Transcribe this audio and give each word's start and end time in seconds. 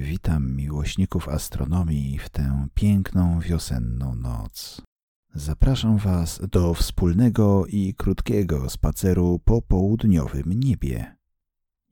Witam 0.00 0.56
miłośników 0.56 1.28
astronomii 1.28 2.18
w 2.18 2.28
tę 2.28 2.66
piękną 2.74 3.40
wiosenną 3.40 4.14
noc. 4.14 4.82
Zapraszam 5.34 5.98
Was 5.98 6.40
do 6.50 6.74
wspólnego 6.74 7.66
i 7.66 7.94
krótkiego 7.94 8.70
spaceru 8.70 9.40
po 9.44 9.62
południowym 9.62 10.52
niebie. 10.52 11.16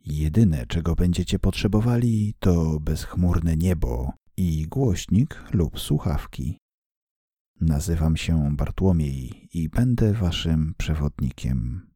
Jedyne, 0.04 0.66
czego 0.66 0.94
będziecie 0.94 1.38
potrzebowali, 1.38 2.34
to 2.38 2.80
bezchmurne 2.80 3.56
niebo 3.56 4.12
i 4.36 4.66
głośnik 4.66 5.44
lub 5.52 5.80
słuchawki. 5.80 6.58
Nazywam 7.60 8.16
się 8.16 8.56
Bartłomiej 8.56 9.48
i 9.54 9.68
będę 9.68 10.12
Waszym 10.12 10.74
przewodnikiem. 10.78 11.86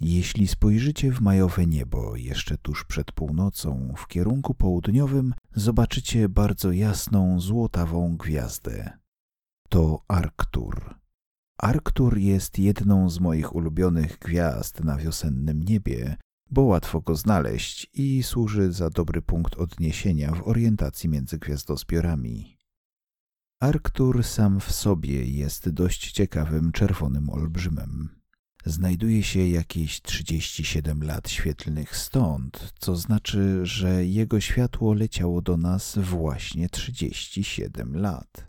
Jeśli 0.00 0.48
spojrzycie 0.48 1.12
w 1.12 1.20
majowe 1.20 1.66
niebo 1.66 2.16
jeszcze 2.16 2.58
tuż 2.58 2.84
przed 2.84 3.12
północą 3.12 3.94
w 3.96 4.06
kierunku 4.06 4.54
południowym, 4.54 5.34
zobaczycie 5.54 6.28
bardzo 6.28 6.72
jasną, 6.72 7.40
złotawą 7.40 8.16
gwiazdę. 8.16 8.98
To 9.68 10.02
Arktur. 10.08 10.94
Arktur 11.58 12.18
jest 12.18 12.58
jedną 12.58 13.10
z 13.10 13.20
moich 13.20 13.54
ulubionych 13.54 14.18
gwiazd 14.18 14.84
na 14.84 14.96
wiosennym 14.96 15.62
niebie, 15.62 16.16
bo 16.50 16.62
łatwo 16.62 17.00
go 17.00 17.16
znaleźć 17.16 17.90
i 17.94 18.22
służy 18.22 18.72
za 18.72 18.90
dobry 18.90 19.22
punkt 19.22 19.54
odniesienia 19.54 20.34
w 20.34 20.48
orientacji 20.48 21.08
między 21.08 21.38
gwiazdozbiorami. 21.38 22.58
Arktur 23.60 24.24
sam 24.24 24.60
w 24.60 24.72
sobie 24.72 25.24
jest 25.24 25.68
dość 25.68 26.12
ciekawym 26.12 26.72
czerwonym 26.72 27.30
olbrzymem 27.30 28.19
znajduje 28.64 29.22
się 29.22 29.48
jakieś 29.48 30.02
37 30.02 31.02
lat 31.02 31.30
świetlnych 31.30 31.96
stąd, 31.96 32.72
co 32.78 32.96
znaczy, 32.96 33.60
że 33.62 34.06
jego 34.06 34.40
światło 34.40 34.94
leciało 34.94 35.42
do 35.42 35.56
nas 35.56 35.98
właśnie 35.98 36.68
37 36.68 37.96
lat. 37.96 38.46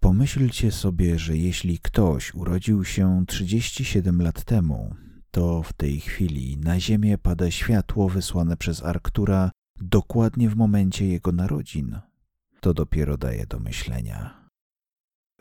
Pomyślcie 0.00 0.72
sobie, 0.72 1.18
że 1.18 1.36
jeśli 1.36 1.78
ktoś 1.78 2.34
urodził 2.34 2.84
się 2.84 3.24
37 3.26 4.22
lat 4.22 4.44
temu, 4.44 4.94
to 5.30 5.62
w 5.62 5.72
tej 5.72 6.00
chwili 6.00 6.56
na 6.56 6.80
Ziemię 6.80 7.18
pada 7.18 7.50
światło 7.50 8.08
wysłane 8.08 8.56
przez 8.56 8.82
Arktura 8.82 9.50
dokładnie 9.80 10.48
w 10.48 10.56
momencie 10.56 11.06
jego 11.06 11.32
narodzin. 11.32 11.98
To 12.60 12.74
dopiero 12.74 13.16
daje 13.16 13.46
do 13.46 13.60
myślenia. 13.60 14.39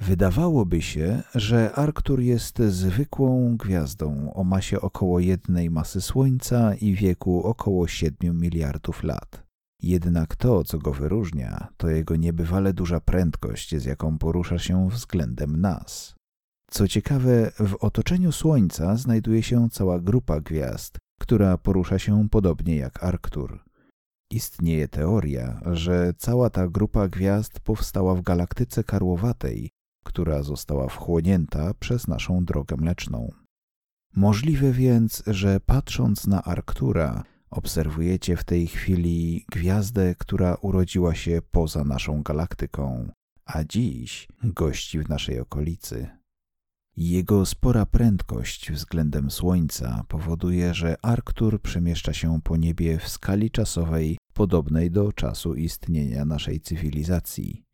Wydawałoby 0.02 0.82
się, 0.82 1.24
że 1.36 1.72
Arktur 1.72 2.22
jest 2.22 2.60
zwykłą 2.60 3.58
gwiazdą 3.58 4.34
o 4.34 4.44
masie 4.44 4.82
około 4.82 5.20
jednej 5.20 5.70
masy 5.70 6.02
Słońca 6.02 6.76
i 6.76 6.94
wieku 6.94 7.44
około 7.44 7.88
7 7.88 8.40
miliardów 8.42 9.04
lat. 9.04 9.44
Jednak 9.82 10.36
to, 10.36 10.64
co 10.64 10.78
go 10.78 10.94
wyróżnia, 10.94 11.68
to 11.78 11.90
jego 11.90 12.16
niebywale 12.16 12.74
duża 12.74 13.00
prędkość, 13.00 13.76
z 13.76 13.86
jaką 13.86 14.18
porusza 14.18 14.60
się 14.60 14.90
względem 14.90 15.62
nas. 15.62 16.16
Co 16.72 16.88
ciekawe, 16.88 17.52
w 17.60 17.76
otoczeniu 17.80 18.32
Słońca 18.32 18.96
znajduje 18.96 19.44
się 19.44 19.70
cała 19.70 20.00
grupa 20.00 20.42
gwiazd, 20.42 20.98
która 21.20 21.58
porusza 21.58 22.00
się 22.00 22.30
podobnie 22.30 22.76
jak 22.76 23.04
Arktur. 23.04 23.60
Istnieje 24.32 24.88
teoria, 24.88 25.62
że 25.72 26.14
cała 26.18 26.50
ta 26.50 26.68
grupa 26.68 27.08
gwiazd 27.08 27.60
powstała 27.60 28.16
w 28.16 28.22
galaktyce 28.22 28.84
karłowatej, 28.84 29.70
która 30.10 30.44
została 30.44 30.88
wchłonięta 30.88 31.74
przez 31.74 32.08
naszą 32.08 32.46
drogę 32.46 32.76
mleczną. 32.78 33.32
Możliwe 34.16 34.72
więc, 34.72 35.24
że 35.28 35.60
patrząc 35.60 36.28
na 36.28 36.44
Arktura, 36.44 37.24
obserwujecie 37.50 38.38
w 38.38 38.44
tej 38.44 38.68
chwili 38.68 39.46
gwiazdę, 39.52 40.16
która 40.16 40.56
urodziła 40.56 41.16
się 41.16 41.42
poza 41.52 41.84
naszą 41.84 42.24
galaktyką, 42.24 43.12
a 43.46 43.64
dziś 43.64 44.28
gości 44.44 45.00
w 45.00 45.10
naszej 45.10 45.40
okolicy. 45.40 46.08
Jego 46.98 47.46
spora 47.46 47.86
prędkość 47.86 48.72
względem 48.72 49.32
Słońca 49.32 50.04
powoduje, 50.08 50.74
że 50.74 50.96
Arktur 51.02 51.62
przemieszcza 51.62 52.14
się 52.14 52.42
po 52.44 52.58
niebie 52.58 53.00
w 53.00 53.10
skali 53.10 53.52
czasowej 53.52 54.18
podobnej 54.34 54.92
do 54.92 55.14
czasu 55.14 55.56
istnienia 55.56 56.26
naszej 56.26 56.60
cywilizacji. 56.60 57.69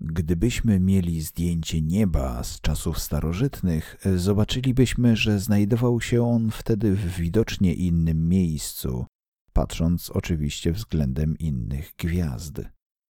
Gdybyśmy 0.00 0.80
mieli 0.80 1.20
zdjęcie 1.20 1.82
nieba 1.82 2.44
z 2.44 2.60
czasów 2.60 2.98
starożytnych, 2.98 3.96
zobaczylibyśmy, 4.16 5.16
że 5.16 5.38
znajdował 5.38 6.00
się 6.00 6.26
on 6.26 6.50
wtedy 6.50 6.92
w 6.92 7.16
widocznie 7.16 7.74
innym 7.74 8.28
miejscu, 8.28 9.06
patrząc 9.52 10.10
oczywiście 10.10 10.72
względem 10.72 11.38
innych 11.38 11.92
gwiazd. 11.98 12.60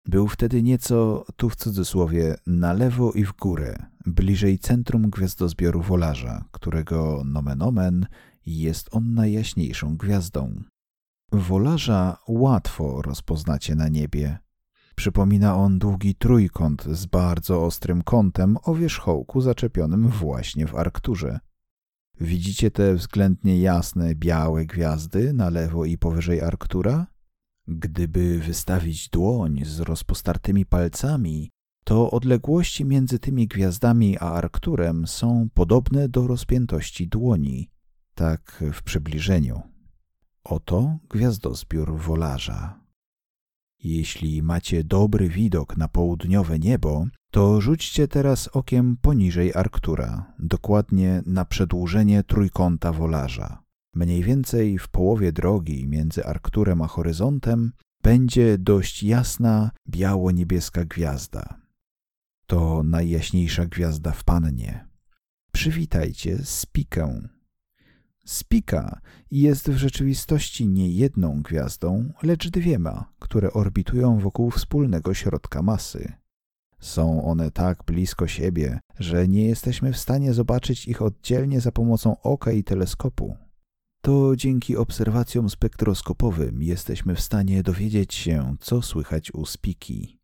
Był 0.06 0.28
wtedy 0.28 0.62
nieco, 0.62 1.24
tu 1.36 1.50
w 1.50 1.56
cudzysłowie, 1.56 2.36
na 2.46 2.72
lewo 2.72 3.12
i 3.12 3.24
w 3.24 3.32
górę, 3.32 3.86
bliżej 4.06 4.58
centrum 4.58 5.10
gwiazdozbioru 5.10 5.82
Wolarza, 5.82 6.44
którego 6.50 7.22
nomen 7.24 7.62
omen 7.62 8.06
jest 8.46 8.88
on 8.92 9.14
najjaśniejszą 9.14 9.96
gwiazdą. 9.96 10.62
Wolarza 11.32 12.16
łatwo 12.28 13.02
rozpoznacie 13.02 13.74
na 13.74 13.88
niebie, 13.88 14.38
Przypomina 15.00 15.56
on 15.56 15.78
długi 15.78 16.14
trójkąt 16.14 16.84
z 16.84 17.06
bardzo 17.06 17.64
ostrym 17.64 18.02
kątem 18.02 18.56
o 18.62 18.74
wierzchołku 18.74 19.40
zaczepionym 19.40 20.08
właśnie 20.08 20.66
w 20.66 20.74
Arkturze. 20.74 21.40
Widzicie 22.20 22.70
te 22.70 22.94
względnie 22.94 23.60
jasne, 23.60 24.14
białe 24.14 24.66
gwiazdy 24.66 25.32
na 25.32 25.50
lewo 25.50 25.84
i 25.84 25.98
powyżej 25.98 26.40
Arktura? 26.40 27.06
Gdyby 27.68 28.38
wystawić 28.38 29.08
dłoń 29.08 29.60
z 29.64 29.80
rozpostartymi 29.80 30.66
palcami, 30.66 31.50
to 31.84 32.10
odległości 32.10 32.84
między 32.84 33.18
tymi 33.18 33.46
gwiazdami 33.46 34.18
a 34.18 34.30
Arkturem 34.32 35.06
są 35.06 35.48
podobne 35.54 36.08
do 36.08 36.26
rozpiętości 36.26 37.08
dłoni, 37.08 37.70
tak 38.14 38.64
w 38.72 38.82
przybliżeniu. 38.82 39.60
Oto 40.44 40.98
gwiazdozbiór 41.10 41.98
wolarza. 41.98 42.80
Jeśli 43.84 44.42
macie 44.42 44.84
dobry 44.84 45.28
widok 45.28 45.76
na 45.76 45.88
południowe 45.88 46.58
niebo, 46.58 47.06
to 47.30 47.60
rzućcie 47.60 48.08
teraz 48.08 48.48
okiem 48.48 48.96
poniżej 48.96 49.54
Arktura, 49.54 50.34
dokładnie 50.38 51.22
na 51.26 51.44
przedłużenie 51.44 52.22
trójkąta 52.22 52.92
wolarza. 52.92 53.62
Mniej 53.94 54.22
więcej 54.22 54.78
w 54.78 54.88
połowie 54.88 55.32
drogi 55.32 55.88
między 55.88 56.24
Arkturem 56.24 56.82
a 56.82 56.86
horyzontem 56.86 57.72
będzie 58.02 58.58
dość 58.58 59.02
jasna, 59.02 59.70
biało-niebieska 59.88 60.84
gwiazda. 60.84 61.60
To 62.46 62.82
najjaśniejsza 62.82 63.66
gwiazda 63.66 64.12
w 64.12 64.24
Pannie. 64.24 64.88
Przywitajcie 65.52 66.38
Spikę, 66.44 67.28
Spika 68.30 69.00
jest 69.30 69.70
w 69.70 69.76
rzeczywistości 69.76 70.68
nie 70.68 70.88
jedną 70.88 71.42
gwiazdą, 71.42 72.12
lecz 72.22 72.48
dwiema, 72.48 73.12
które 73.18 73.52
orbitują 73.52 74.18
wokół 74.18 74.50
wspólnego 74.50 75.14
środka 75.14 75.62
masy. 75.62 76.12
Są 76.80 77.24
one 77.24 77.50
tak 77.50 77.84
blisko 77.86 78.26
siebie, 78.26 78.80
że 78.98 79.28
nie 79.28 79.44
jesteśmy 79.44 79.92
w 79.92 79.96
stanie 79.98 80.34
zobaczyć 80.34 80.88
ich 80.88 81.02
oddzielnie 81.02 81.60
za 81.60 81.72
pomocą 81.72 82.20
oka 82.22 82.52
i 82.52 82.64
teleskopu. 82.64 83.36
To 84.00 84.36
dzięki 84.36 84.76
obserwacjom 84.76 85.50
spektroskopowym 85.50 86.62
jesteśmy 86.62 87.14
w 87.14 87.20
stanie 87.20 87.62
dowiedzieć 87.62 88.14
się, 88.14 88.56
co 88.60 88.82
słychać 88.82 89.34
u 89.34 89.46
spiki. 89.46 90.18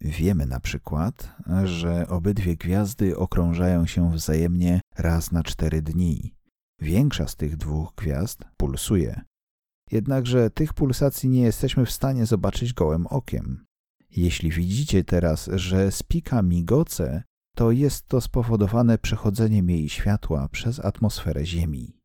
Wiemy 0.00 0.46
na 0.46 0.60
przykład, 0.60 1.36
że 1.64 2.08
obydwie 2.08 2.56
gwiazdy 2.56 3.16
okrążają 3.16 3.86
się 3.86 4.12
wzajemnie 4.12 4.80
raz 4.98 5.32
na 5.32 5.42
cztery 5.42 5.82
dni, 5.82 6.34
Większa 6.80 7.28
z 7.28 7.36
tych 7.36 7.56
dwóch 7.56 7.92
gwiazd 7.96 8.44
pulsuje. 8.56 9.20
Jednakże 9.90 10.50
tych 10.50 10.74
pulsacji 10.74 11.28
nie 11.28 11.42
jesteśmy 11.42 11.86
w 11.86 11.90
stanie 11.90 12.26
zobaczyć 12.26 12.72
gołym 12.72 13.06
okiem. 13.06 13.64
Jeśli 14.10 14.50
widzicie 14.50 15.04
teraz, 15.04 15.50
że 15.54 15.92
spika 15.92 16.42
migoce, 16.42 17.22
to 17.56 17.70
jest 17.70 18.08
to 18.08 18.20
spowodowane 18.20 18.98
przechodzeniem 18.98 19.70
jej 19.70 19.88
światła 19.88 20.48
przez 20.48 20.80
atmosferę 20.80 21.46
Ziemi. 21.46 21.98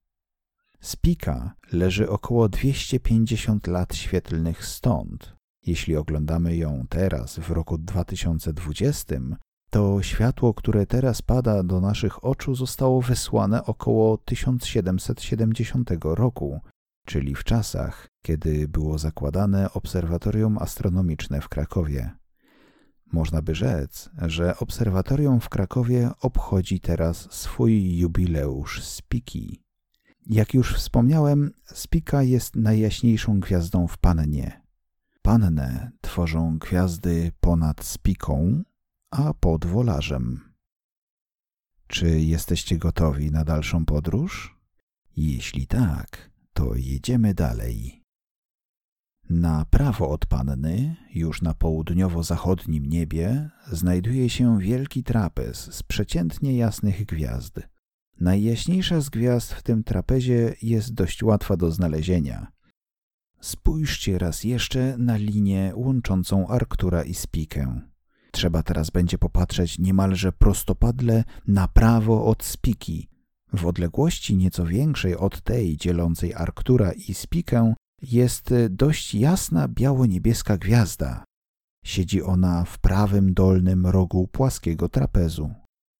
Spika 0.82 1.56
leży 1.72 2.10
około 2.10 2.50
250 2.50 3.68
lat 3.68 3.96
świetlnych 3.96 4.66
stąd. 4.66 5.36
Jeśli 5.66 5.96
oglądamy 5.96 6.56
ją 6.56 6.86
teraz, 6.90 7.40
w 7.40 7.52
roku 7.52 7.78
2020, 7.78 9.16
to 9.70 10.02
światło, 10.02 10.54
które 10.54 10.86
teraz 10.86 11.22
pada 11.22 11.64
do 11.64 11.82
naszych 11.82 12.26
oczu, 12.26 12.56
zostało 12.56 13.02
wysłane 13.02 13.66
około 13.66 14.18
1770 14.18 15.90
roku, 16.04 16.60
czyli 17.06 17.36
w 17.36 17.44
czasach, 17.44 18.08
kiedy 18.22 18.68
było 18.68 18.98
zakładane 18.98 19.74
obserwatorium 19.74 20.58
astronomiczne 20.58 21.42
w 21.42 21.50
Krakowie. 21.50 22.12
Można 23.12 23.42
by 23.42 23.56
rzec, 23.56 24.10
że 24.22 24.58
obserwatorium 24.58 25.40
w 25.40 25.50
Krakowie 25.50 26.12
obchodzi 26.22 26.80
teraz 26.80 27.28
swój 27.32 27.98
jubileusz 27.98 28.84
Spiki. 28.84 29.64
Jak 30.26 30.54
już 30.54 30.76
wspomniałem, 30.76 31.52
Spika 31.66 32.24
jest 32.24 32.56
najjaśniejszą 32.56 33.40
gwiazdą 33.40 33.88
w 33.88 33.98
Pannie. 33.98 34.62
Pannę 35.22 35.92
tworzą 36.02 36.58
gwiazdy 36.58 37.32
ponad 37.40 37.84
spiką, 37.84 38.64
a 39.12 39.34
pod 39.34 39.66
wolarzem. 39.66 40.54
Czy 41.88 42.20
jesteście 42.20 42.78
gotowi 42.78 43.32
na 43.32 43.44
dalszą 43.44 43.86
podróż? 43.86 44.60
Jeśli 45.18 45.68
tak, 45.68 46.32
to 46.54 46.76
jedziemy 46.76 47.34
dalej. 47.34 48.04
Na 49.30 49.66
prawo 49.66 50.10
od 50.10 50.26
Panny, 50.26 50.96
już 51.14 51.42
na 51.42 51.54
południowo-zachodnim 51.54 52.86
niebie, 52.86 53.50
znajduje 53.72 54.30
się 54.30 54.60
wielki 54.60 55.04
trapez 55.04 55.74
z 55.74 55.84
przeciętnie 55.84 56.58
jasnych 56.58 57.06
gwiazd. 57.06 57.60
Najjaśniejsza 58.20 59.02
z 59.02 59.10
gwiazd 59.10 59.54
w 59.54 59.64
tym 59.64 59.84
trapezie 59.84 60.56
jest 60.62 60.94
dość 60.94 61.24
łatwa 61.24 61.58
do 61.58 61.72
znalezienia. 61.72 62.52
Spójrzcie 63.42 64.18
raz 64.18 64.44
jeszcze 64.44 64.98
na 64.98 65.18
linię 65.18 65.72
łączącą 65.76 66.48
Arktura 66.48 67.04
i 67.04 67.14
Spikę. 67.14 67.89
Trzeba 68.40 68.64
teraz 68.64 68.90
będzie 68.90 69.18
popatrzeć 69.18 69.80
niemalże 69.80 70.32
prostopadle 70.32 71.24
na 71.48 71.68
prawo 71.68 72.26
od 72.26 72.44
Spiki. 72.44 73.10
W 73.54 73.66
odległości 73.66 74.36
nieco 74.36 74.66
większej 74.66 75.18
od 75.18 75.42
tej 75.42 75.78
dzielącej 75.78 76.34
Arktura 76.34 76.92
i 76.92 77.14
Spikę 77.14 77.74
jest 78.02 78.54
dość 78.70 79.16
jasna 79.16 79.68
biało-niebieska 79.68 80.58
gwiazda. 80.58 81.24
Siedzi 81.86 82.24
ona 82.24 82.66
w 82.66 82.80
prawym 82.80 83.34
dolnym 83.34 83.86
rogu 83.86 84.28
płaskiego 84.28 84.90
trapezu. 84.90 85.54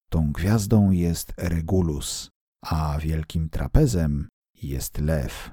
Tą 0.10 0.32
gwiazdą 0.32 0.92
jest 0.92 1.34
Regulus, 1.38 2.30
a 2.66 3.00
wielkim 3.00 3.50
trapezem 3.50 4.28
jest 4.62 4.98
lew. 4.98 5.52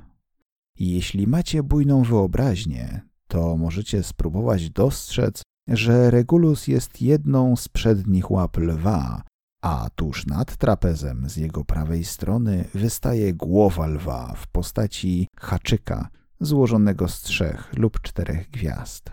Jeśli 0.78 1.26
macie 1.26 1.62
bujną 1.62 2.02
wyobraźnię, 2.02 3.00
to 3.28 3.56
możecie 3.56 4.02
spróbować 4.02 4.70
dostrzec, 4.70 5.42
że 5.68 6.10
Regulus 6.10 6.68
jest 6.68 7.02
jedną 7.02 7.56
z 7.56 7.68
przednich 7.68 8.30
łap 8.30 8.56
lwa, 8.56 9.22
a 9.62 9.90
tuż 9.94 10.26
nad 10.26 10.56
trapezem 10.56 11.28
z 11.28 11.36
jego 11.36 11.64
prawej 11.64 12.04
strony 12.04 12.64
wystaje 12.74 13.34
głowa 13.34 13.86
lwa 13.86 14.34
w 14.36 14.46
postaci 14.46 15.28
haczyka 15.36 16.08
złożonego 16.40 17.08
z 17.08 17.20
trzech 17.20 17.72
lub 17.76 18.00
czterech 18.00 18.50
gwiazd. 18.50 19.10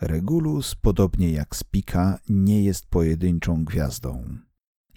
Regulus, 0.00 0.74
podobnie 0.74 1.30
jak 1.30 1.56
Spika, 1.56 2.18
nie 2.28 2.62
jest 2.62 2.86
pojedynczą 2.86 3.64
gwiazdą. 3.64 4.38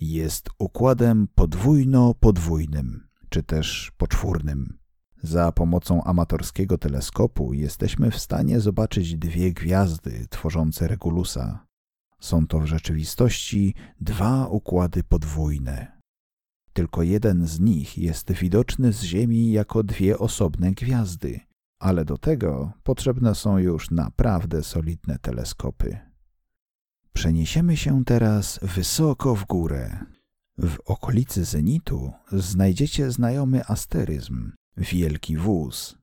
Jest 0.01 0.49
układem 0.59 1.27
podwójno-podwójnym, 1.35 2.99
czy 3.29 3.43
też 3.43 3.91
poczwórnym. 3.97 4.77
Za 5.23 5.51
pomocą 5.51 6.03
amatorskiego 6.03 6.77
teleskopu 6.77 7.53
jesteśmy 7.53 8.11
w 8.11 8.19
stanie 8.19 8.59
zobaczyć 8.59 9.15
dwie 9.15 9.53
gwiazdy 9.53 10.27
tworzące 10.29 10.87
Regulusa. 10.87 11.65
Są 12.19 12.47
to 12.47 12.59
w 12.59 12.65
rzeczywistości 12.65 13.75
dwa 14.01 14.47
układy 14.47 15.03
podwójne. 15.03 15.95
Tylko 16.73 17.03
jeden 17.03 17.47
z 17.47 17.59
nich 17.59 17.97
jest 17.97 18.31
widoczny 18.31 18.93
z 18.93 19.01
Ziemi 19.03 19.51
jako 19.51 19.83
dwie 19.83 20.17
osobne 20.19 20.71
gwiazdy, 20.71 21.39
ale 21.79 22.05
do 22.05 22.17
tego 22.17 22.71
potrzebne 22.83 23.35
są 23.35 23.57
już 23.57 23.91
naprawdę 23.91 24.63
solidne 24.63 25.19
teleskopy. 25.19 25.97
Przeniesiemy 27.13 27.77
się 27.77 28.05
teraz 28.05 28.59
wysoko 28.61 29.35
w 29.35 29.45
górę. 29.45 30.05
W 30.57 30.77
okolicy 30.85 31.45
zenitu 31.45 32.11
znajdziecie 32.31 33.11
znajomy 33.11 33.65
asteryzm, 33.65 34.51
wielki 34.77 35.37
wóz. 35.37 35.97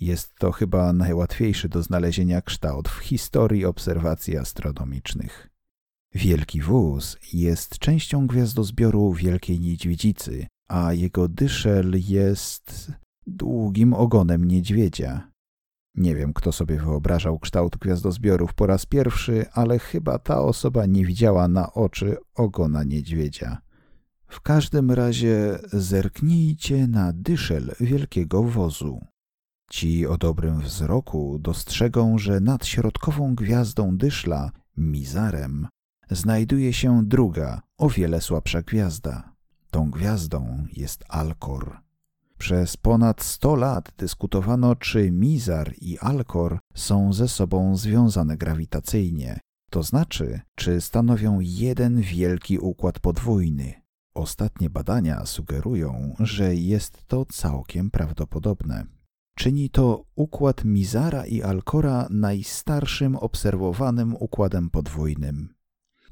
Jest 0.00 0.34
to 0.38 0.52
chyba 0.52 0.92
najłatwiejszy 0.92 1.68
do 1.68 1.82
znalezienia 1.82 2.42
kształt 2.42 2.88
w 2.88 2.98
historii 2.98 3.64
obserwacji 3.64 4.36
astronomicznych. 4.36 5.50
Wielki 6.14 6.60
wóz 6.60 7.18
jest 7.32 7.78
częścią 7.78 8.26
gwiazdozbioru 8.26 9.12
Wielkiej 9.12 9.60
Niedźwiedzicy, 9.60 10.46
a 10.68 10.92
jego 10.92 11.28
dyszel 11.28 11.92
jest 12.08 12.92
długim 13.26 13.94
ogonem 13.94 14.44
niedźwiedzia. 14.44 15.30
Nie 15.94 16.16
wiem, 16.16 16.32
kto 16.32 16.52
sobie 16.52 16.76
wyobrażał 16.76 17.38
kształt 17.38 17.76
gwiazdozbiorów 17.76 18.54
po 18.54 18.66
raz 18.66 18.86
pierwszy, 18.86 19.46
ale 19.52 19.78
chyba 19.78 20.18
ta 20.18 20.40
osoba 20.42 20.86
nie 20.86 21.06
widziała 21.06 21.48
na 21.48 21.72
oczy 21.72 22.16
ogona 22.34 22.84
niedźwiedzia. 22.84 23.63
W 24.34 24.40
każdym 24.40 24.90
razie 24.90 25.58
zerknijcie 25.72 26.86
na 26.86 27.12
dyszel 27.12 27.74
wielkiego 27.80 28.42
wozu. 28.42 29.00
Ci 29.70 30.06
o 30.06 30.18
dobrym 30.18 30.60
wzroku 30.60 31.38
dostrzegą, 31.38 32.18
że 32.18 32.40
nad 32.40 32.66
środkową 32.66 33.34
gwiazdą 33.34 33.96
dyszla, 33.96 34.50
mizarem, 34.76 35.68
znajduje 36.10 36.72
się 36.72 37.04
druga, 37.04 37.62
o 37.78 37.88
wiele 37.88 38.20
słabsza 38.20 38.62
gwiazda. 38.62 39.32
Tą 39.70 39.90
gwiazdą 39.90 40.66
jest 40.72 41.04
Alkor. 41.08 41.80
Przez 42.38 42.76
ponad 42.76 43.22
sto 43.22 43.56
lat 43.56 43.92
dyskutowano, 43.98 44.76
czy 44.76 45.10
Mizar 45.10 45.74
i 45.80 45.98
Alkor 45.98 46.58
są 46.74 47.12
ze 47.12 47.28
sobą 47.28 47.76
związane 47.76 48.36
grawitacyjnie, 48.36 49.40
to 49.70 49.82
znaczy, 49.82 50.40
czy 50.54 50.80
stanowią 50.80 51.38
jeden 51.40 52.00
wielki 52.00 52.58
układ 52.58 52.98
podwójny. 52.98 53.83
Ostatnie 54.14 54.70
badania 54.70 55.26
sugerują, 55.26 56.14
że 56.18 56.54
jest 56.54 57.06
to 57.06 57.24
całkiem 57.24 57.90
prawdopodobne. 57.90 58.86
Czyni 59.36 59.70
to 59.70 60.04
układ 60.14 60.64
Mizara 60.64 61.26
i 61.26 61.42
Alkora 61.42 62.06
najstarszym 62.10 63.16
obserwowanym 63.16 64.16
układem 64.20 64.70
podwójnym. 64.70 65.54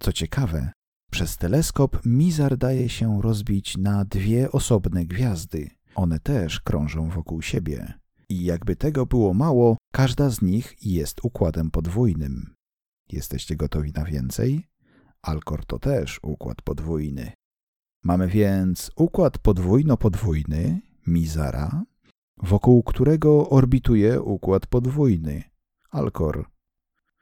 Co 0.01 0.13
ciekawe, 0.13 0.73
przez 1.11 1.37
teleskop 1.37 2.07
Mizar 2.07 2.57
daje 2.57 2.89
się 2.89 3.23
rozbić 3.23 3.77
na 3.77 4.05
dwie 4.05 4.53
osobne 4.53 5.07
gwiazdy. 5.07 5.71
One 5.95 6.21
też 6.21 6.61
krążą 6.61 7.11
wokół 7.11 7.43
siebie. 7.43 7.93
I 8.29 8.45
jakby 8.45 8.77
tego 8.77 9.07
było 9.07 9.35
mało, 9.35 9.77
każda 9.93 10.31
z 10.31 10.43
nich 10.43 10.77
jest 10.83 11.25
układem 11.25 11.71
podwójnym. 11.71 12.55
Jesteście 13.13 13.57
gotowi 13.57 13.93
na 13.93 14.05
więcej? 14.05 14.67
Alkor 15.23 15.67
to 15.67 15.79
też 15.79 16.21
układ 16.23 16.63
podwójny. 16.63 17.33
Mamy 18.03 18.29
więc 18.29 18.91
układ 18.97 19.39
podwójno-podwójny, 19.39 20.81
Mizara, 21.07 21.85
wokół 22.37 22.83
którego 22.83 23.51
orbituje 23.51 24.23
układ 24.23 24.67
podwójny, 24.67 25.43
Alkor. 25.91 26.45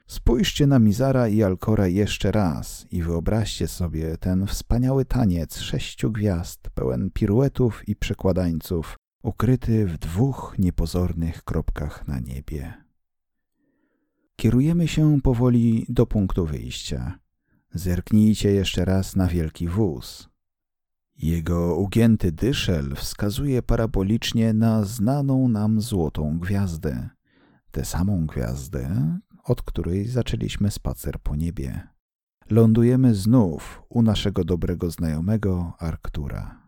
Spójrzcie 0.06 0.67
na 0.67 0.79
Mizara 0.79 1.28
i 1.28 1.43
Alkora 1.43 1.87
jeszcze 1.87 2.33
raz 2.33 2.87
i 2.90 3.02
wyobraźcie 3.02 3.69
sobie 3.69 4.16
ten 4.16 4.47
wspaniały 4.47 5.05
taniec 5.05 5.59
sześciu 5.59 6.12
gwiazd, 6.12 6.71
pełen 6.75 7.11
piruetów 7.11 7.88
i 7.88 7.97
przekładańców, 7.97 8.97
ukryty 9.23 9.87
w 9.87 9.99
dwóch 9.99 10.55
niepozornych 10.59 11.45
kropkach 11.45 12.09
na 12.09 12.21
niebie. 12.21 12.75
Kierujemy 14.37 14.88
się 14.88 15.21
powoli 15.21 15.87
do 15.88 16.07
punktu 16.07 16.47
wyjścia. 16.47 17.19
Zerknijcie 17.75 18.52
jeszcze 18.52 18.85
raz 18.85 19.16
na 19.16 19.26
wielki 19.26 19.69
wóz. 19.69 20.30
Jego 21.23 21.77
ugięty 21.77 22.33
dyszel 22.33 22.95
wskazuje 22.95 23.62
parabolicznie 23.62 24.53
na 24.53 24.85
znaną 24.85 25.49
nam 25.49 25.81
złotą 25.81 26.39
gwiazdę. 26.39 27.09
Tę 27.71 27.85
samą 27.85 28.27
gwiazdę, 28.27 29.19
od 29.45 29.62
której 29.62 30.09
zaczęliśmy 30.09 30.71
spacer 30.71 31.21
po 31.23 31.37
niebie. 31.37 31.89
Lądujemy 32.50 33.15
znów 33.15 33.83
u 33.89 34.03
naszego 34.03 34.45
dobrego 34.45 34.91
znajomego 34.91 35.73
Arktura. 35.79 36.62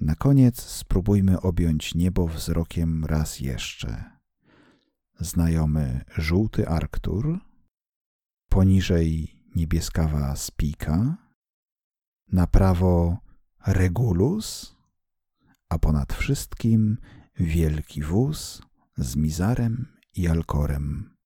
Na 0.00 0.14
koniec 0.14 0.60
spróbujmy 0.60 1.40
objąć 1.40 1.94
niebo 1.94 2.26
wzrokiem 2.26 3.04
raz 3.04 3.40
jeszcze. 3.40 4.04
Znajomy 5.20 6.04
żółty 6.16 6.68
Arktur, 6.68 7.40
poniżej 8.48 9.36
niebieskawa 9.56 10.36
spika, 10.36 11.16
na 12.32 12.46
prawo 12.46 13.22
Regulus, 13.66 14.76
a 15.68 15.78
ponad 15.78 16.12
wszystkim 16.12 16.98
wielki 17.36 18.02
wóz 18.02 18.62
z 18.96 19.16
Mizarem 19.16 19.86
i 20.14 20.28
Alkorem. 20.28 21.16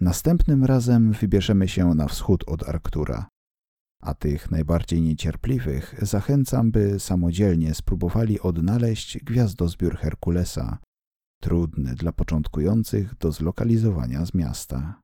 Następnym 0.00 0.64
razem 0.64 1.12
wybierzemy 1.12 1.68
się 1.68 1.94
na 1.94 2.08
wschód 2.08 2.44
od 2.46 2.68
Arktura, 2.68 3.28
a 4.00 4.14
tych 4.14 4.50
najbardziej 4.50 5.02
niecierpliwych 5.02 5.94
zachęcam, 6.02 6.70
by 6.70 7.00
samodzielnie 7.00 7.74
spróbowali 7.74 8.40
odnaleźć 8.40 9.18
gwiazdozbiór 9.18 9.96
Herkulesa, 9.96 10.78
trudny 11.40 11.94
dla 11.94 12.12
początkujących 12.12 13.14
do 13.14 13.32
zlokalizowania 13.32 14.26
z 14.26 14.34
miasta. 14.34 15.00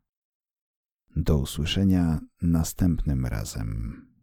Do 1.16 1.38
usłyszenia 1.38 2.20
następnym 2.42 3.26
razem. 3.26 4.13